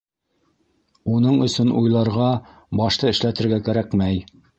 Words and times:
Уның 1.17 1.35
өсөн 1.47 1.69
уйларға, 1.81 2.29
башты 2.81 3.11
эшләтергә 3.13 3.61
кәрәкмәй. 3.69 4.19